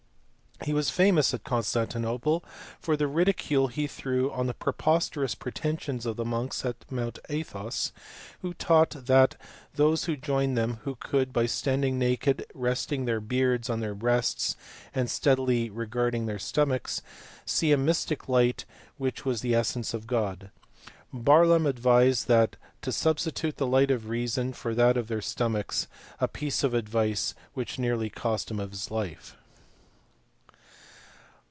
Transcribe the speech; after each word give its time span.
He 0.63 0.73
was 0.73 0.91
famous 0.91 1.33
at 1.33 1.43
Constantinople 1.43 2.45
for 2.79 2.95
the 2.95 3.07
ridicule 3.07 3.67
he 3.69 3.87
threw 3.87 4.31
on 4.31 4.45
the 4.45 4.53
preposterous 4.53 5.33
pretensions 5.33 6.05
of 6.05 6.17
the 6.17 6.23
monks 6.23 6.63
at 6.63 6.85
Mount 6.91 7.17
Athos 7.29 7.87
x 7.87 7.93
who 8.43 8.53
taught 8.53 8.91
that 9.07 9.37
those 9.73 10.03
who 10.05 10.15
joined 10.15 10.55
them 10.55 10.77
could, 10.99 11.33
by 11.33 11.47
standing 11.47 11.97
naked 11.97 12.45
resting 12.53 13.05
their 13.05 13.19
beards 13.19 13.71
on 13.71 13.79
their 13.79 13.95
breasts 13.95 14.55
and 14.93 15.09
steadily 15.09 15.71
regarding 15.71 16.27
their 16.27 16.37
stomachs, 16.37 17.01
see 17.43 17.71
a 17.71 17.75
mystic 17.77 18.29
light 18.29 18.63
which 18.97 19.25
was 19.25 19.41
the 19.41 19.55
essence 19.55 19.95
of 19.95 20.05
.God; 20.05 20.51
Barlaam 21.11 21.65
advised 21.65 22.27
them 22.27 22.49
to 22.83 22.91
substitute 22.91 23.57
the 23.57 23.65
light 23.65 23.89
of 23.89 24.09
reason 24.09 24.53
for 24.53 24.75
that 24.75 24.95
of 24.95 25.07
their 25.07 25.21
stomachs 25.23 25.87
a 26.19 26.27
piece 26.27 26.63
of 26.63 26.75
advice 26.75 27.33
which 27.55 27.79
nearly 27.79 28.11
cost 28.11 28.51
him 28.51 28.59
his 28.59 28.91
life. 28.91 29.35